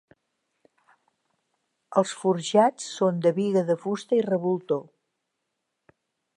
Els 2.01 2.15
forjats 2.23 2.89
són 2.95 3.21
de 3.27 3.35
biga 3.37 3.65
de 3.71 3.79
fusta 3.87 4.21
i 4.21 4.25
revoltó. 4.31 4.81